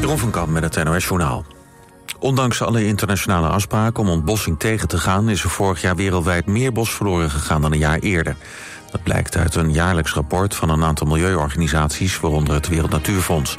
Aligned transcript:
Jeroen 0.00 0.18
van 0.18 0.30
Kamp 0.30 0.48
met 0.48 0.74
het 0.74 0.84
NOS 0.84 1.04
Journaal. 1.04 1.44
Ondanks 2.18 2.62
alle 2.62 2.86
internationale 2.86 3.48
afspraken 3.48 4.02
om 4.02 4.08
ontbossing 4.08 4.58
tegen 4.58 4.88
te 4.88 4.98
gaan... 4.98 5.28
is 5.28 5.42
er 5.42 5.50
vorig 5.50 5.80
jaar 5.80 5.96
wereldwijd 5.96 6.46
meer 6.46 6.72
bos 6.72 6.94
verloren 6.94 7.30
gegaan 7.30 7.62
dan 7.62 7.72
een 7.72 7.78
jaar 7.78 7.98
eerder. 7.98 8.36
Dat 8.90 9.02
blijkt 9.02 9.36
uit 9.36 9.54
een 9.54 9.72
jaarlijks 9.72 10.12
rapport 10.12 10.54
van 10.54 10.68
een 10.68 10.84
aantal 10.84 11.06
milieuorganisaties... 11.06 12.20
waaronder 12.20 12.54
het 12.54 12.68
Wereld 12.68 12.90
Natuurfonds. 12.90 13.54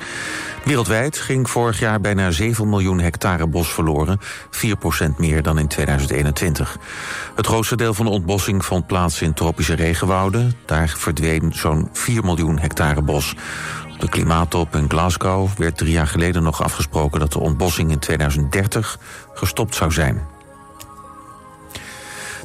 Wereldwijd 0.65 1.17
ging 1.17 1.49
vorig 1.49 1.79
jaar 1.79 2.01
bijna 2.01 2.31
7 2.31 2.69
miljoen 2.69 2.99
hectare 2.99 3.47
bos 3.47 3.73
verloren... 3.73 4.19
4% 4.19 5.15
meer 5.17 5.41
dan 5.41 5.59
in 5.59 5.67
2021. 5.67 6.77
Het 7.35 7.47
grootste 7.47 7.75
deel 7.75 7.93
van 7.93 8.05
de 8.05 8.11
ontbossing 8.11 8.65
vond 8.65 8.87
plaats 8.87 9.21
in 9.21 9.33
tropische 9.33 9.73
regenwouden. 9.73 10.53
Daar 10.65 10.93
verdween 10.97 11.53
zo'n 11.53 11.89
4 11.93 12.23
miljoen 12.23 12.59
hectare 12.59 13.01
bos. 13.01 13.35
De 14.01 14.09
klimaattop 14.09 14.75
in 14.75 14.89
Glasgow 14.89 15.49
werd 15.57 15.77
drie 15.77 15.91
jaar 15.91 16.07
geleden 16.07 16.43
nog 16.43 16.63
afgesproken... 16.63 17.19
dat 17.19 17.31
de 17.31 17.39
ontbossing 17.39 17.91
in 17.91 17.99
2030 17.99 18.99
gestopt 19.33 19.75
zou 19.75 19.91
zijn. 19.91 20.21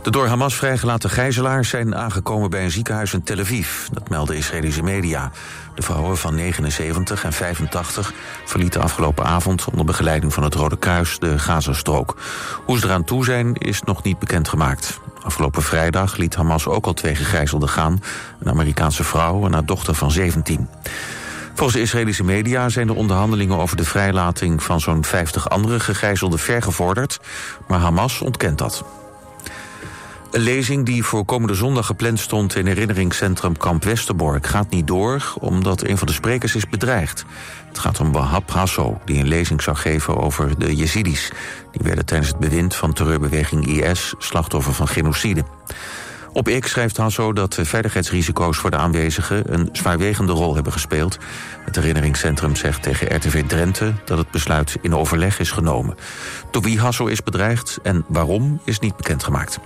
De 0.03 0.11
door 0.11 0.27
Hamas 0.27 0.55
vrijgelaten 0.55 1.11
gijzelaars 1.11 1.69
zijn 1.69 1.95
aangekomen 1.95 2.51
bij 2.51 2.65
een 2.65 2.71
ziekenhuis 2.71 3.13
in 3.13 3.23
Tel 3.23 3.39
Aviv. 3.39 3.87
Dat 3.93 4.09
melden 4.09 4.37
Israëlische 4.37 4.83
media. 4.83 5.31
De 5.75 5.83
vrouwen 5.83 6.17
van 6.17 6.35
79 6.35 7.25
en 7.25 7.33
85 7.33 8.13
verlieten 8.45 8.81
afgelopen 8.81 9.25
avond... 9.25 9.65
onder 9.71 9.85
begeleiding 9.85 10.35
van 10.35 10.43
het 10.43 10.55
Rode 10.55 10.79
Kruis 10.79 11.19
de 11.19 11.39
Gazastrook. 11.39 12.17
Hoe 12.65 12.79
ze 12.79 12.87
eraan 12.87 13.05
toe 13.05 13.25
zijn 13.25 13.55
is 13.55 13.83
nog 13.83 14.03
niet 14.03 14.19
bekendgemaakt. 14.19 15.01
Afgelopen 15.23 15.63
vrijdag 15.63 16.17
liet 16.17 16.35
Hamas 16.35 16.67
ook 16.67 16.87
al 16.87 16.95
twee 16.95 17.15
gegijzelden 17.15 17.69
gaan. 17.69 18.03
Een 18.41 18.51
Amerikaanse 18.51 19.05
vrouw 19.05 19.45
en 19.47 19.53
haar 19.53 19.65
dochter 19.65 19.95
van 19.95 20.11
17. 20.11 20.69
Volgens 21.57 21.79
Israëlische 21.81 22.25
media 22.25 22.69
zijn 22.69 22.87
de 22.87 22.95
onderhandelingen 22.95 23.57
over 23.59 23.77
de 23.77 23.85
vrijlating 23.85 24.63
van 24.63 24.81
zo'n 24.81 25.05
50 25.05 25.49
andere 25.49 25.81
gegijzelden 25.81 26.39
vergevorderd, 26.39 27.21
maar 27.69 27.79
Hamas 27.79 28.21
ontkent 28.21 28.59
dat. 28.59 28.85
Een 30.31 30.41
lezing 30.41 30.87
die 30.87 31.05
voor 31.05 31.25
komende 31.25 31.55
zondag 31.55 31.87
gepland 31.87 32.21
stond 32.21 32.55
in 32.57 32.67
herinneringscentrum 32.67 33.57
Kamp 33.57 33.85
Westerbork 33.85 34.47
gaat 34.47 34.71
niet 34.71 34.87
door 34.87 35.35
omdat 35.41 35.83
een 35.83 35.99
van 35.99 36.07
de 36.07 36.13
sprekers 36.13 36.55
is 36.55 36.69
bedreigd. 36.69 37.25
Het 37.69 37.79
gaat 37.79 38.01
om 38.01 38.13
Wahab 38.13 38.51
Hasso, 38.51 39.01
die 39.05 39.19
een 39.21 39.29
lezing 39.29 39.63
zou 39.63 39.77
geven 39.77 40.17
over 40.17 40.59
de 40.59 40.77
Jezidis. 40.77 41.31
Die 41.73 41.83
werden 41.83 42.07
tijdens 42.07 42.31
het 42.31 42.39
bewind 42.39 42.75
van 42.75 42.93
terreurbeweging 42.93 43.67
IS 43.67 44.15
slachtoffer 44.19 44.73
van 44.73 44.89
genocide. 44.89 45.45
Op 46.37 46.59
X 46.61 46.71
schrijft 46.71 46.97
Hasso 46.97 47.33
dat 47.33 47.59
veiligheidsrisico's 47.63 48.59
voor 48.59 48.71
de 48.71 48.77
aanwezigen 48.77 49.53
een 49.53 49.69
zwaarwegende 49.73 50.33
rol 50.33 50.55
hebben 50.55 50.73
gespeeld. 50.73 51.19
Het 51.65 51.77
herinneringscentrum 51.77 52.57
zegt 52.57 52.83
tegen 52.83 53.17
RTV 53.17 53.45
Drenthe 53.47 53.93
dat 54.05 54.19
het 54.19 54.31
besluit 54.31 54.77
in 54.81 54.95
overleg 54.95 55.39
is 55.39 55.51
genomen. 55.51 55.97
Door 56.51 56.63
wie 56.63 56.81
Hasso 56.81 57.07
is 57.07 57.23
bedreigd 57.23 57.79
en 57.83 58.05
waarom 58.09 58.61
is 58.65 58.79
niet 58.79 58.97
bekendgemaakt. 58.97 59.59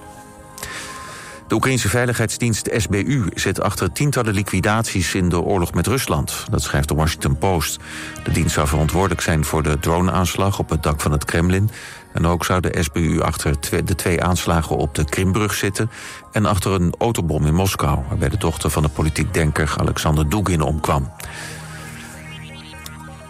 De 1.51 1.57
Oekraïnse 1.57 1.89
veiligheidsdienst 1.89 2.69
SBU 2.77 3.29
zit 3.34 3.61
achter 3.61 3.93
tientallen 3.93 4.34
liquidaties 4.34 5.15
in 5.15 5.29
de 5.29 5.41
oorlog 5.41 5.73
met 5.73 5.87
Rusland. 5.87 6.45
Dat 6.51 6.62
schrijft 6.62 6.89
de 6.89 6.95
Washington 6.95 7.39
Post. 7.39 7.79
De 8.25 8.33
dienst 8.33 8.55
zou 8.55 8.69
verantwoordelijk 8.69 9.21
zijn 9.21 9.45
voor 9.45 9.62
de 9.62 9.79
droneaanslag 9.79 10.59
op 10.59 10.71
het 10.71 10.83
dak 10.83 11.01
van 11.01 11.12
het 11.12 11.25
Kremlin. 11.25 11.71
En 12.12 12.27
ook 12.27 12.44
zou 12.44 12.61
de 12.61 12.83
SBU 12.83 13.20
achter 13.20 13.56
de 13.84 13.94
twee 13.94 14.22
aanslagen 14.22 14.77
op 14.77 14.94
de 14.94 15.05
Krimbrug 15.05 15.55
zitten... 15.55 15.91
en 16.33 16.47
achter 16.47 16.72
een 16.72 16.94
autobom 16.98 17.47
in 17.47 17.55
Moskou... 17.55 17.98
waarbij 18.08 18.28
de 18.28 18.39
dochter 18.39 18.70
van 18.70 18.83
de 18.83 18.89
politiek 18.89 19.34
denker 19.34 19.75
Alexander 19.78 20.28
Dugin 20.28 20.62
omkwam. 20.62 21.11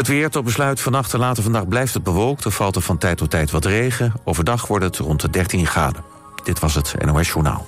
Het 0.00 0.08
weer 0.08 0.30
tot 0.30 0.44
besluit 0.44 0.80
vannacht 0.80 1.12
en 1.12 1.18
later 1.18 1.42
vandaag 1.42 1.68
blijft 1.68 1.94
het 1.94 2.02
bewolkt. 2.02 2.44
Er 2.44 2.50
valt 2.50 2.76
er 2.76 2.82
van 2.82 2.98
tijd 2.98 3.16
tot 3.16 3.30
tijd 3.30 3.50
wat 3.50 3.64
regen. 3.64 4.12
Overdag 4.24 4.66
wordt 4.66 4.84
het 4.84 4.96
rond 4.96 5.20
de 5.20 5.30
13 5.30 5.66
graden. 5.66 6.04
Dit 6.44 6.58
was 6.58 6.74
het 6.74 6.94
NOS 7.04 7.28
Journaal. 7.28 7.66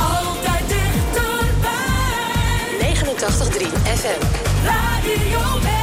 Altijd 0.00 0.68
dichterbij. 0.68 1.74
89.3 2.94 3.66
FM. 3.82 4.20
Radio 4.64 5.77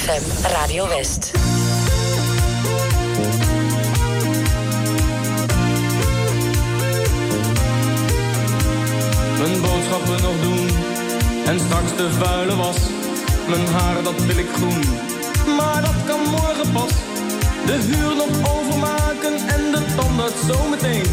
89.3 0.00 0.10
FM, 0.10 0.52
Radio 0.52 0.88
West. 0.88 1.30
Mijn 9.38 9.60
boodschappen 9.60 10.22
nog 10.22 10.40
doen 10.42 10.68
en 11.46 11.60
straks 11.60 11.96
de 11.96 12.10
vuile 12.10 12.56
was. 12.56 12.76
Mijn 13.48 13.66
haar 13.66 14.02
dat 14.02 14.24
wil 14.24 14.36
ik 14.36 14.48
groen, 14.52 14.80
maar 15.56 15.82
dat 15.82 16.04
kan 16.06 16.20
morgen 16.20 16.72
pas. 16.72 16.92
De 17.66 17.72
huur 17.72 18.16
nog 18.16 18.58
overmaken 18.58 19.34
en 19.48 19.70
de 19.72 19.94
tandarts 19.96 20.46
zometeen. 20.46 21.06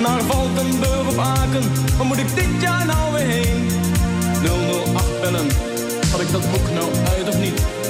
Naar 0.00 0.22
Valkenburg 0.22 1.06
of 1.06 1.18
Aken, 1.18 1.62
waar 1.96 2.06
moet 2.06 2.18
ik 2.18 2.34
dit 2.34 2.60
jaar 2.60 2.86
nou 2.86 3.12
weer 3.12 3.26
heen? 3.26 3.68
008 4.94 5.20
bellen, 5.20 5.48
had 6.10 6.20
ik 6.20 6.32
dat 6.32 6.50
boek 6.50 6.70
nou 6.70 6.90
uit 7.16 7.28
of 7.28 7.38
niet? 7.38 7.83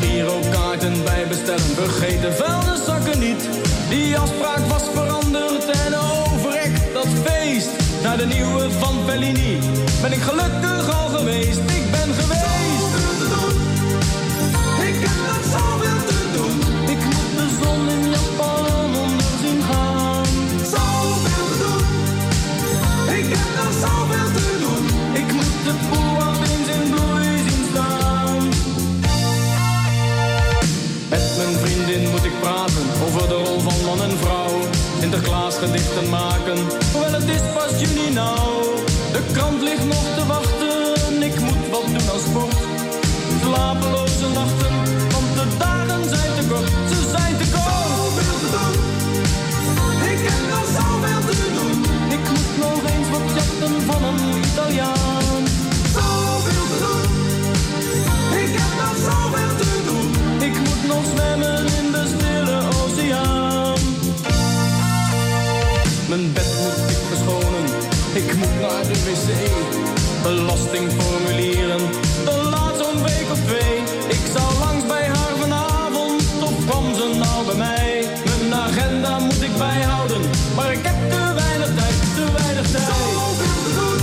Girokaarten 0.00 1.04
bij 1.04 1.26
bestellen, 1.28 1.74
vergeet 1.74 2.20
de 2.20 2.32
vuilniszakken 2.32 3.18
niet. 3.18 3.48
Die 3.88 4.18
afspraak 4.18 4.66
was 4.68 4.82
veranderd 4.94 5.64
en 5.70 5.94
overrekt 5.94 6.92
dat 6.92 7.08
feest. 7.24 7.70
Naar 8.02 8.16
de 8.16 8.26
nieuwe 8.26 8.70
van 8.70 9.06
Bellini 9.06 9.58
ben 10.02 10.12
ik 10.12 10.20
gelukkig 10.20 11.00
al 11.00 11.08
geweest. 11.08 11.58
Ik 11.58 11.90
ben 11.90 12.14
geweest. 12.14 12.65
Gedichten 35.58 36.08
maken, 36.08 36.58
hoewel 36.92 37.12
het 37.12 37.28
is 37.28 37.40
pas 37.54 37.80
juni 37.80 38.10
nou. 38.12 38.62
De 39.12 39.22
krant 39.32 39.62
ligt 39.62 39.84
nog 39.84 40.06
te 40.16 40.26
wachten, 40.26 41.22
ik 41.22 41.40
moet 41.40 41.68
wat 41.70 41.86
doen 41.86 42.10
als 42.10 42.22
sport. 42.22 42.56
Slapeloze 43.42 44.28
nachten, 44.34 44.74
want 45.12 45.30
de 45.38 45.46
dagen 45.58 46.08
zijn 46.08 46.30
te 46.38 46.44
kort, 46.48 46.70
ze 46.90 46.98
zijn 47.16 47.36
te 47.36 47.46
kort. 47.50 47.64
Te 49.62 49.70
doen, 49.76 50.02
ik 50.12 50.20
heb 50.28 50.42
nog 50.52 50.66
zoveel 50.76 51.22
te 51.28 51.36
doen. 51.56 51.78
Ik 52.16 52.24
moet 52.30 52.52
nog 52.64 52.80
eens 52.92 53.08
wat 53.10 53.26
jachten 53.34 53.82
van 53.82 54.04
een 54.04 54.42
Italiaan. 54.44 54.95
Mijn 66.16 66.32
bed 66.32 66.52
moet 66.62 66.90
ik 66.90 67.02
verschonen. 67.08 67.64
Ik 68.12 68.36
moet 68.36 68.60
naar 68.60 68.82
de 68.90 68.96
wc. 69.04 69.28
Belastingformulieren. 70.22 71.80
Dat 72.24 72.42
laat 72.44 72.76
zo'n 72.80 73.02
week 73.02 73.28
of 73.30 73.40
twee. 73.50 73.76
Ik 74.08 74.24
zou 74.34 74.58
langs 74.58 74.86
bij 74.86 75.06
haar 75.06 75.34
vanavond. 75.40 76.22
Of 76.42 76.66
kwam 76.66 76.94
ze 76.94 77.06
nou 77.18 77.46
bij 77.46 77.54
mij? 77.54 78.08
Mijn 78.24 78.54
agenda 78.54 79.18
moet 79.18 79.42
ik 79.42 79.56
bijhouden. 79.58 80.20
Maar 80.56 80.72
ik 80.72 80.82
heb 80.82 80.98
te 81.10 81.22
weinig 81.42 81.70
tijd, 81.78 81.98
te 82.16 82.24
weinig 82.38 82.70
tijd. 82.70 82.88
Zoveel 82.92 83.62
te 83.66 83.72
doen. 83.78 84.00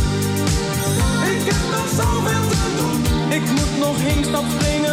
Ik 1.35 1.43
heb 1.51 1.63
nog 1.75 1.87
zoveel 2.01 2.47
te 2.53 2.67
doen. 2.79 2.97
Ik 3.37 3.45
moet 3.57 3.73
nog 3.79 3.95
hinkstap 4.07 4.45
springen 4.55 4.92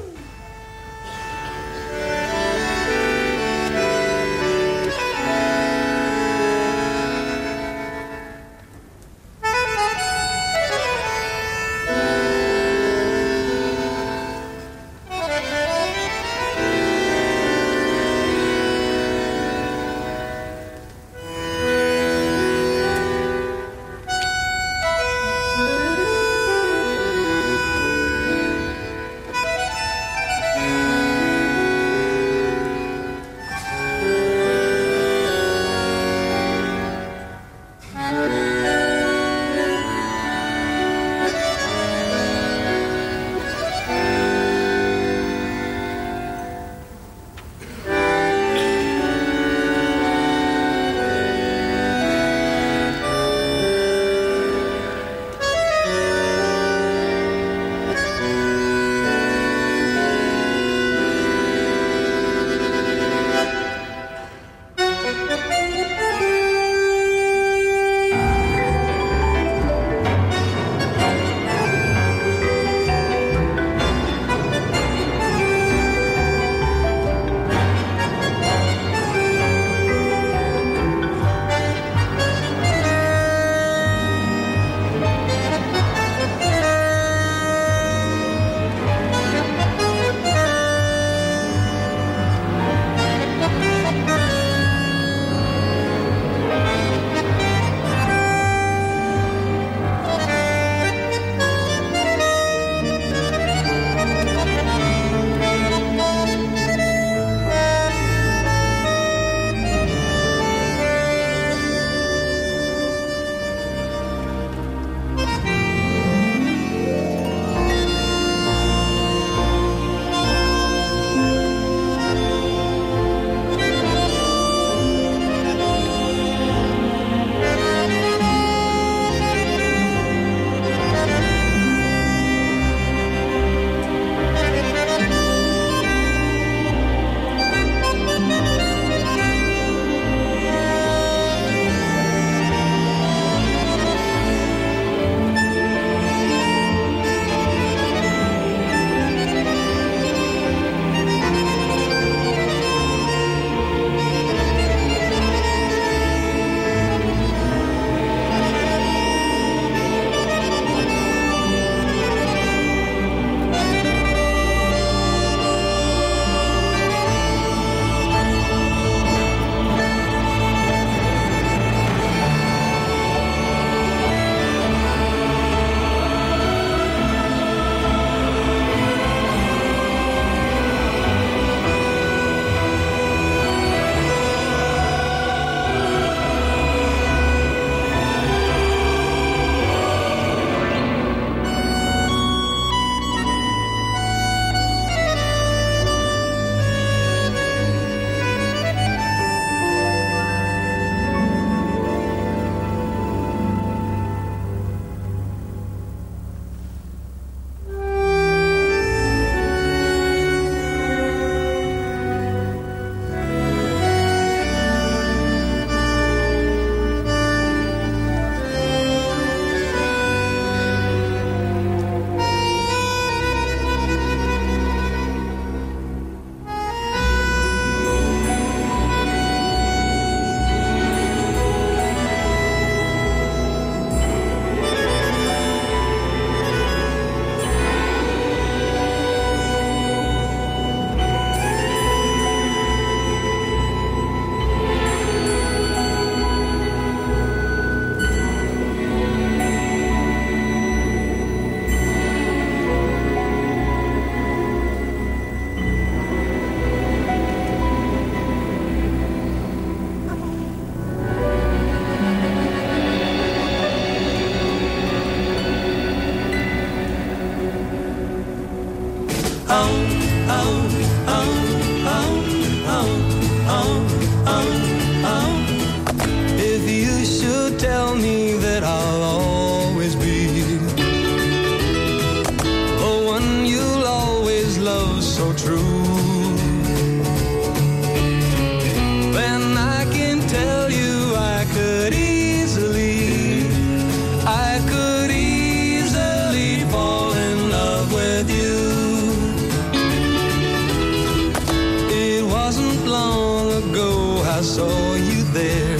You 304.43 305.21
there. 305.33 305.77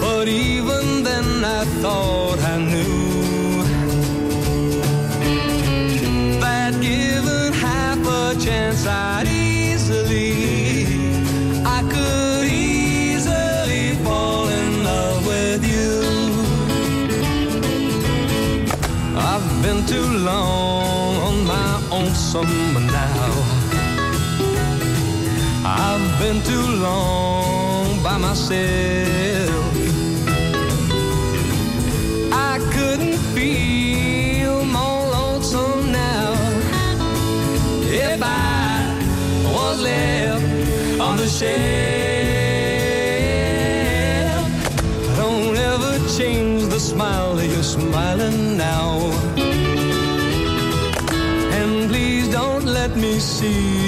But 0.00 0.26
even 0.26 1.04
then 1.04 1.44
I 1.44 1.64
thought 1.80 2.40
I 2.40 2.58
knew 2.58 3.62
that 6.40 6.72
given 6.80 7.52
half 7.52 7.98
a 8.04 8.34
chance 8.40 8.86
I'd 8.86 9.28
easily, 9.28 10.34
I 11.64 11.80
could 11.94 12.46
easily 12.50 13.94
fall 14.04 14.48
in 14.48 14.82
love 14.82 15.24
with 15.24 15.62
you. 15.64 16.00
I've 19.16 19.62
been 19.62 19.86
too 19.86 20.08
long 20.24 21.16
on 21.28 21.44
my 21.46 21.80
own 21.92 22.12
summer 22.14 22.79
been 26.20 26.42
too 26.42 26.66
long 26.76 28.02
by 28.02 28.18
myself. 28.18 29.64
I 32.30 32.58
couldn't 32.74 33.16
feel 33.34 34.62
more 34.66 35.02
lonesome 35.16 35.90
now 35.90 36.32
if 38.06 38.20
I 38.22 38.98
was 39.54 39.80
left 39.80 41.00
on 41.00 41.16
the 41.16 41.28
shelf. 41.38 41.50
Don't 45.16 45.56
ever 45.56 45.94
change 46.18 46.64
the 46.64 46.80
smile 46.80 47.40
you're 47.42 47.62
smiling 47.62 48.58
now. 48.58 49.10
And 51.58 51.88
please 51.88 52.28
don't 52.28 52.66
let 52.66 52.94
me 52.94 53.18
see 53.18 53.79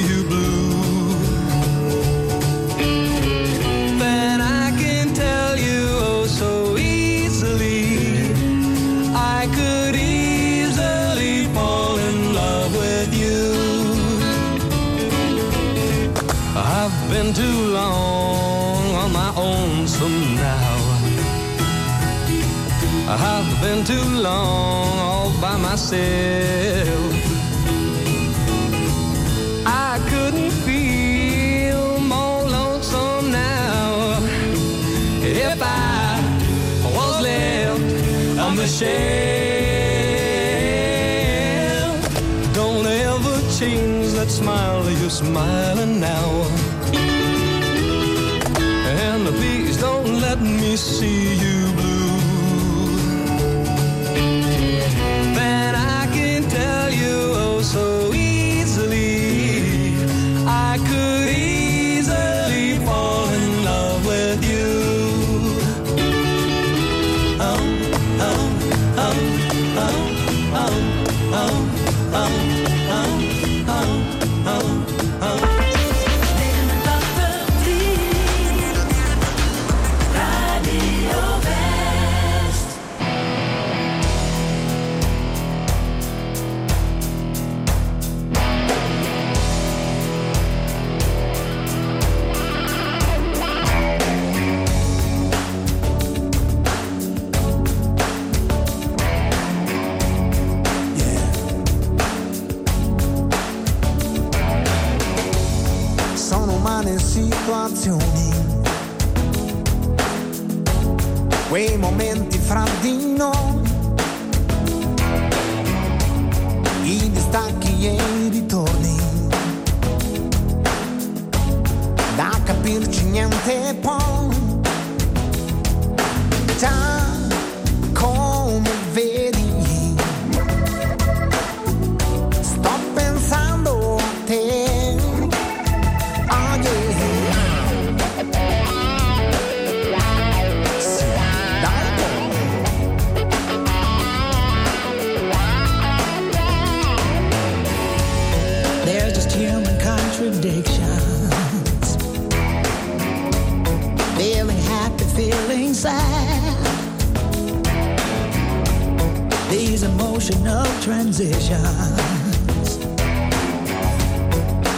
too 23.92 24.08
long 24.30 24.98
all 25.08 25.30
by 25.40 25.56
myself. 25.68 27.12
I 29.66 29.92
couldn't 30.10 30.54
feel 30.66 31.98
more 32.14 32.42
lonesome 32.58 33.24
now 33.30 34.18
if 35.46 35.58
I 35.60 36.20
was 36.96 37.14
left 37.28 38.38
on 38.44 38.52
the. 38.60 38.68
Don't 42.60 42.86
ever 43.08 43.36
change 43.58 44.06
that 44.18 44.30
smile 44.40 44.84
you're 45.00 45.16
smiling 45.24 45.94
now. 46.00 46.28
And 49.04 49.24
please 49.38 49.76
don't 49.86 50.12
let 50.26 50.40
me 50.40 50.76
see 50.76 51.22
you 51.44 51.81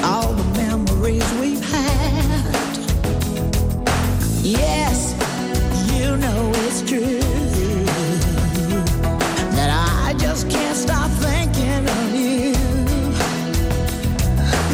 All 0.04 0.35
the 0.35 0.44
memories 0.59 1.24
we've 1.40 1.64
had. 1.72 2.76
Yes, 4.42 5.14
you 5.90 6.18
know 6.18 6.52
it's 6.66 6.83
true. 6.83 7.20
That 9.57 9.70
I 9.70 10.12
just 10.18 10.50
can't 10.50 10.76
stop 10.76 11.11
thinking 11.12 11.88
of 11.88 12.14
you. 12.14 12.52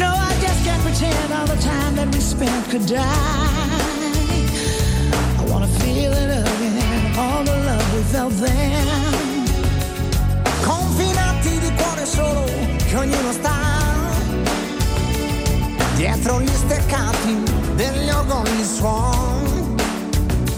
No, 0.01 0.11
I 0.11 0.37
just 0.41 0.65
can't 0.65 0.83
pretend 0.83 1.33
all 1.33 1.47
the 1.47 1.63
time 1.63 1.95
that 1.95 2.13
we 2.13 2.21
spent 2.21 2.69
could 2.69 2.87
die. 2.87 3.50
Dietro 16.31 16.41
gli 16.41 16.55
steccati 16.55 17.43
degli 17.75 18.09
organi 18.09 18.65
suon. 18.65 19.77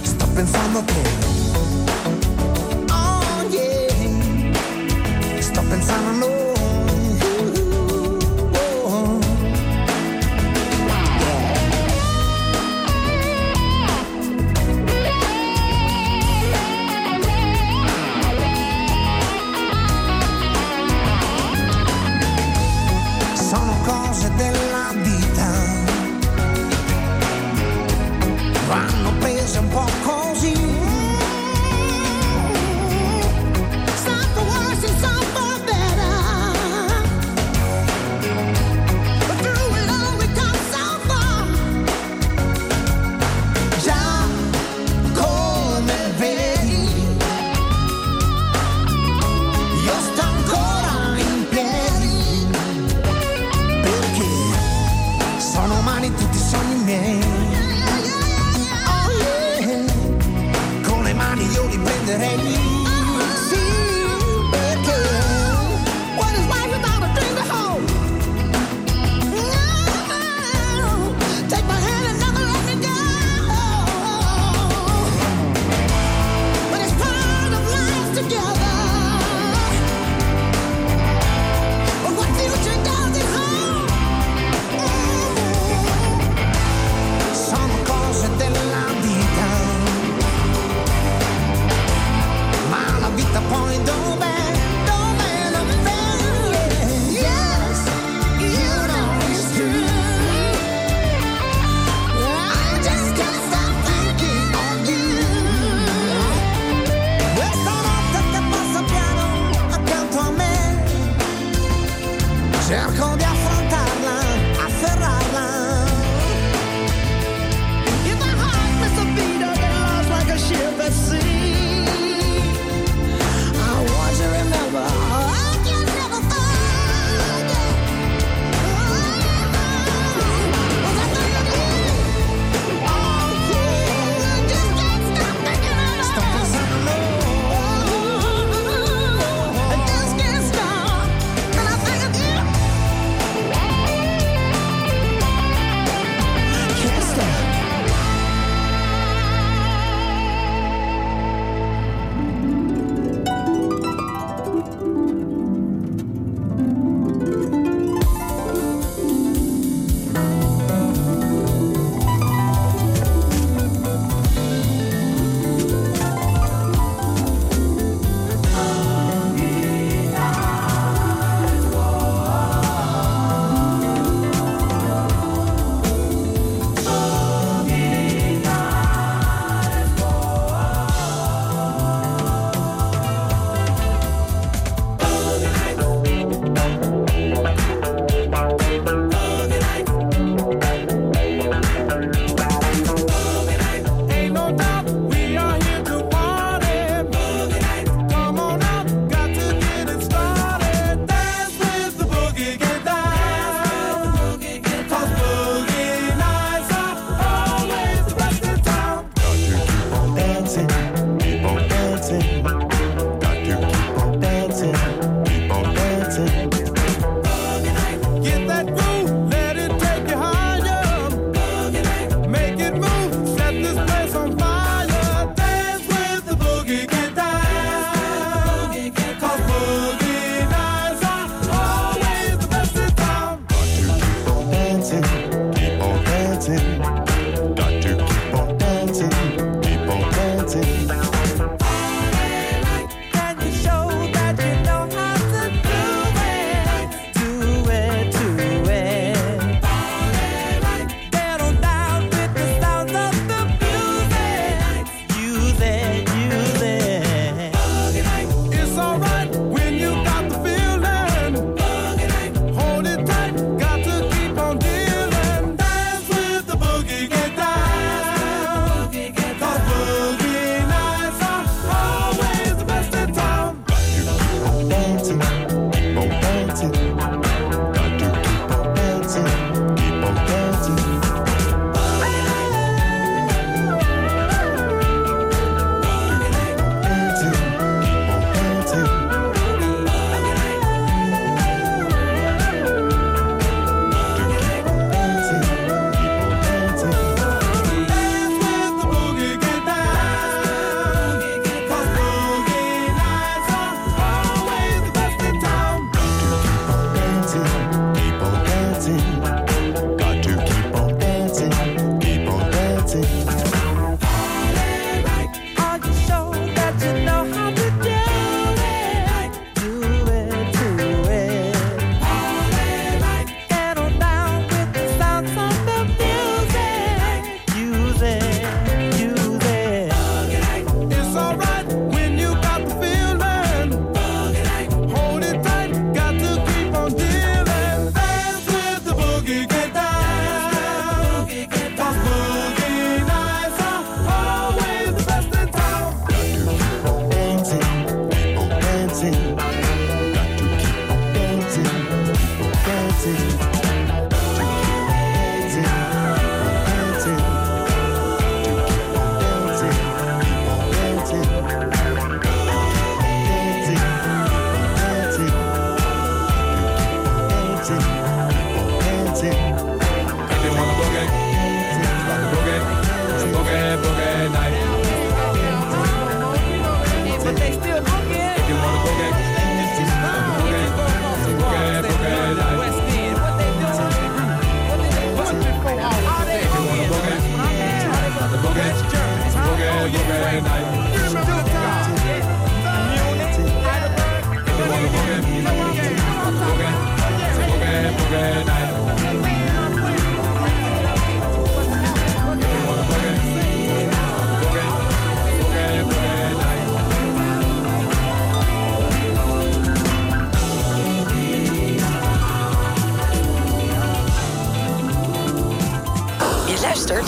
Sto 0.02 0.26
pensando 0.34 0.78
a 0.78 0.82
te. 0.82 1.02
Oh 2.90 3.42
yeah. 3.48 5.40
Sto 5.40 5.62
pensando 5.62 6.08
a 6.08 6.12
noi. 6.12 6.31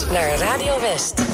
Naar 0.02 0.38
Radio 0.38 0.80
West. 0.80 1.33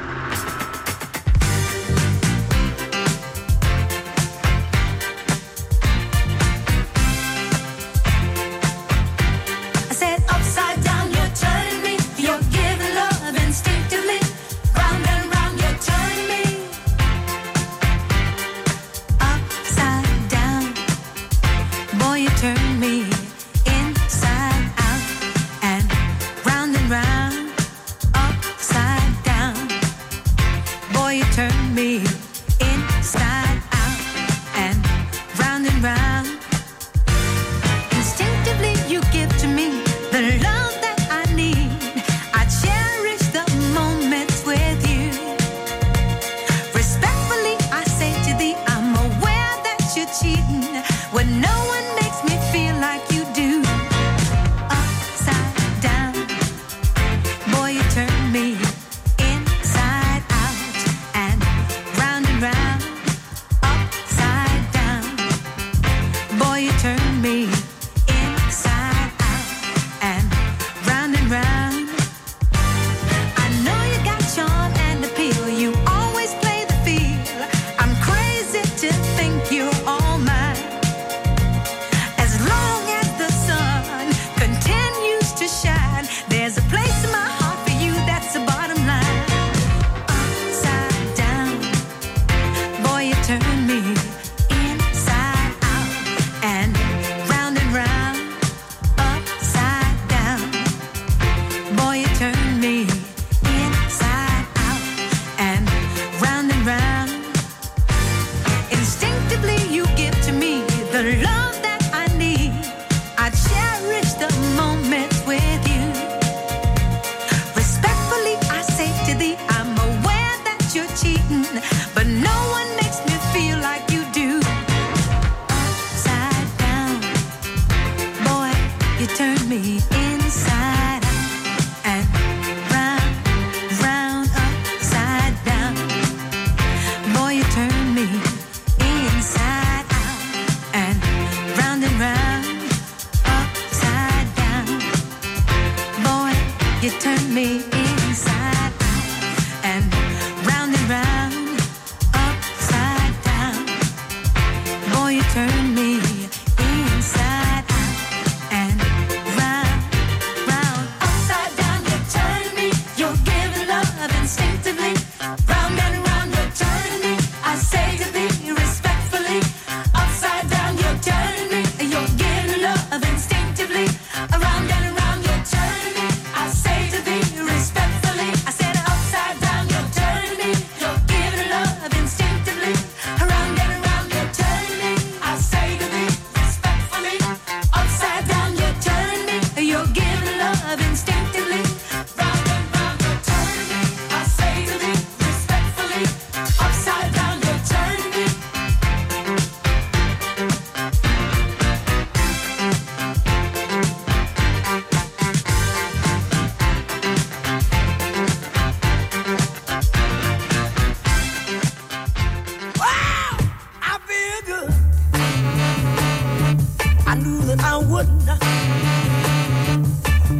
one. 218.03 218.29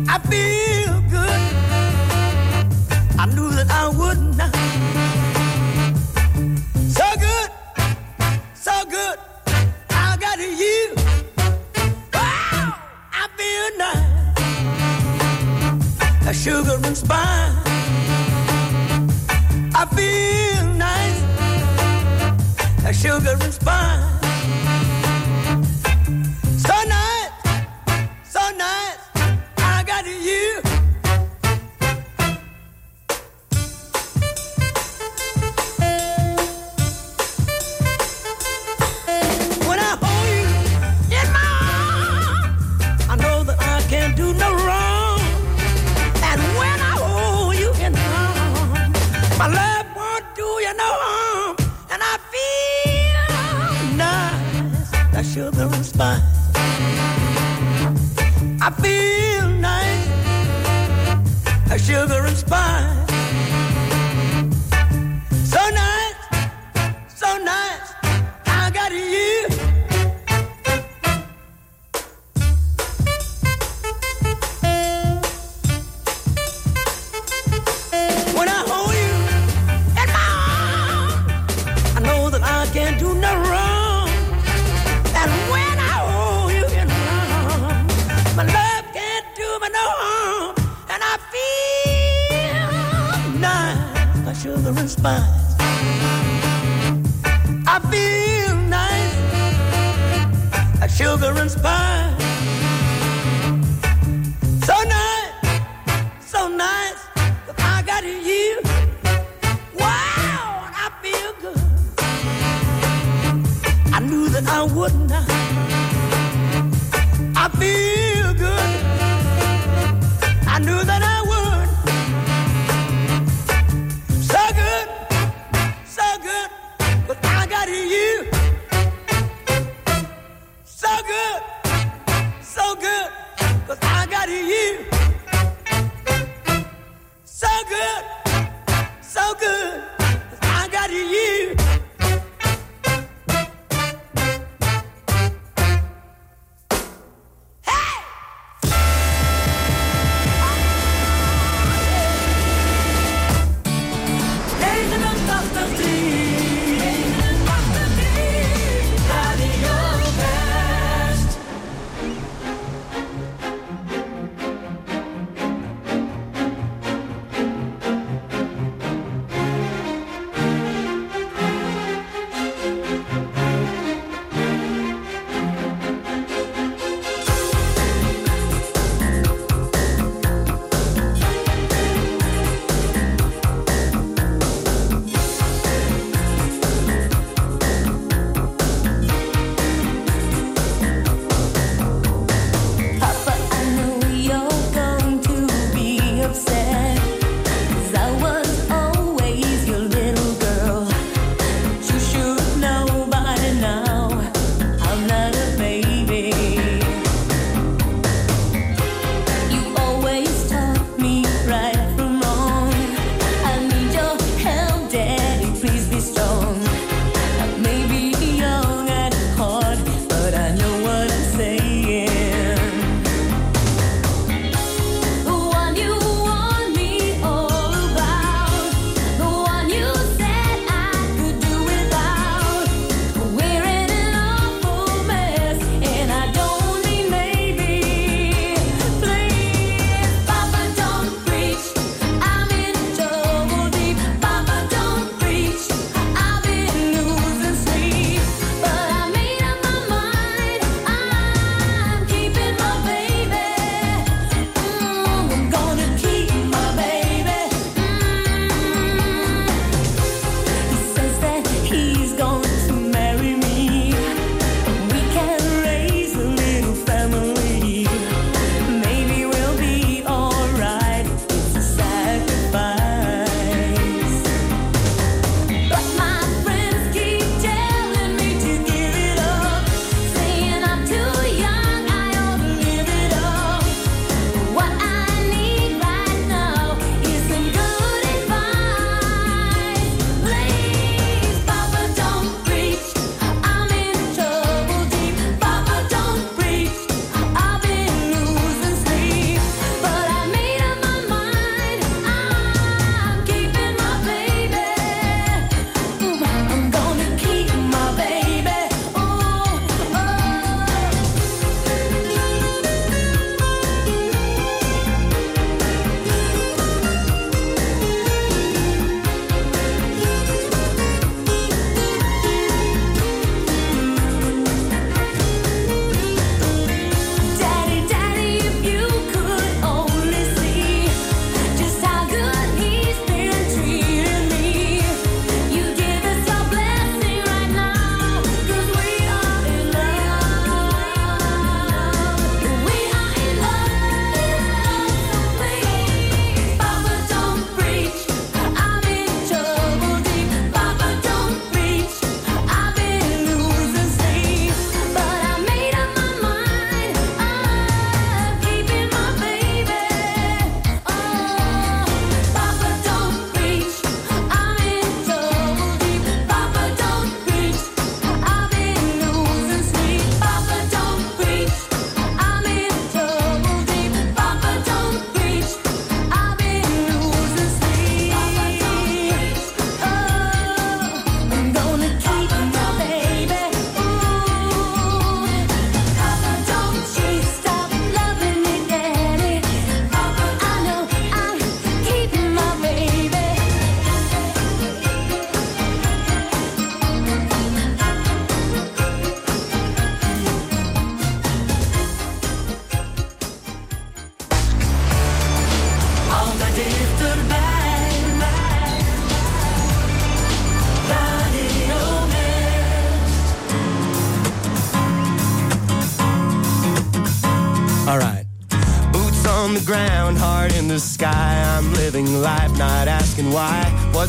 I 0.09 0.19
feel 0.29 0.70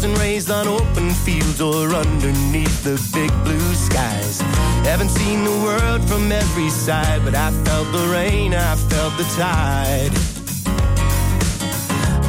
Wasn't 0.03 0.19
raised 0.19 0.51
on 0.51 0.67
open 0.67 1.11
fields 1.11 1.61
or 1.61 1.95
underneath 1.95 2.83
the 2.83 3.01
big 3.15 3.31
blue 3.45 3.73
skies. 3.73 4.41
Haven't 4.83 5.11
seen 5.11 5.45
the 5.45 5.57
world 5.63 6.03
from 6.09 6.33
every 6.33 6.71
side, 6.71 7.25
but 7.25 7.37
I 7.37 7.53
felt 7.63 7.93
the 7.93 8.09
rain, 8.09 8.53
I 8.53 8.75
felt 8.75 9.17
the 9.17 9.23
tide. 9.39 10.11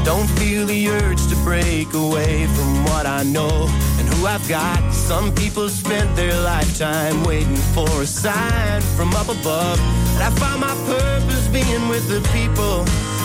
Don't 0.06 0.30
feel 0.38 0.68
the 0.68 0.88
urge 0.88 1.26
to 1.30 1.36
break 1.38 1.92
away 1.96 2.46
from 2.46 2.84
what 2.84 3.08
I 3.08 3.24
know 3.24 3.68
and 3.98 4.08
who 4.08 4.28
I've 4.28 4.48
got. 4.48 4.94
Some 4.94 5.34
people 5.34 5.68
spent 5.68 6.16
their 6.16 6.40
lifetime 6.42 7.24
waiting 7.24 7.64
for 7.74 7.90
a 8.04 8.06
sign 8.06 8.82
from 8.96 9.16
up 9.16 9.30
above. 9.30 9.80
And 10.14 10.22
I 10.22 10.30
found 10.30 10.62
my 10.62 10.76
purpose 10.86 11.48
being 11.48 11.88
with 11.88 12.08
the 12.08 12.22
people, 12.38 12.84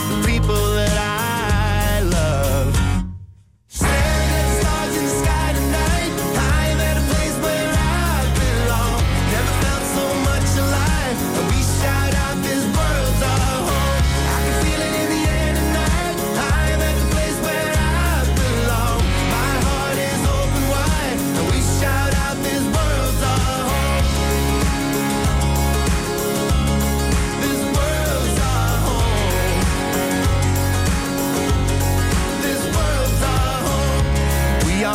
the 0.09 0.27
people 0.27 0.73
that 0.73 0.97
I 0.97 1.38